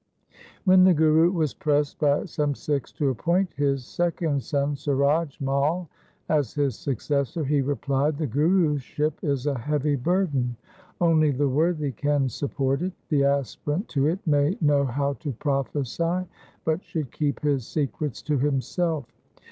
When 0.65 0.83
the 0.83 0.95
Guru 0.95 1.31
was 1.31 1.53
pressed 1.53 1.99
by 1.99 2.25
some 2.25 2.55
Sikhs 2.55 2.91
to 2.93 3.09
appoint 3.09 3.53
his 3.53 3.85
second 3.85 4.41
son 4.41 4.75
Suraj 4.75 5.39
Mai 5.39 5.85
as 6.27 6.55
his 6.55 6.75
successor, 6.75 7.45
he 7.45 7.61
replied,' 7.61 8.17
The 8.17 8.25
Guruship 8.25 9.23
is 9.23 9.45
a 9.45 9.59
heavy 9.59 9.95
burden. 9.95 10.57
Only 10.99 11.29
the 11.29 11.49
worthy 11.49 11.91
can 11.91 12.29
support 12.29 12.81
it. 12.81 12.93
The 13.09 13.25
aspirant 13.25 13.89
to 13.89 14.07
it 14.07 14.25
may 14.25 14.57
know 14.59 14.85
how 14.85 15.13
to 15.19 15.33
prophesy, 15.33 16.25
but 16.65 16.83
should 16.83 17.11
keep 17.11 17.39
his 17.41 17.67
secrets 17.67 18.23
to 18.23 18.39
himself. 18.39 19.05